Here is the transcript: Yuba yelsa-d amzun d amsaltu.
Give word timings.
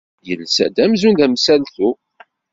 Yuba 0.27 0.43
yelsa-d 0.43 0.77
amzun 0.83 1.15
d 1.19 1.21
amsaltu. 1.25 1.89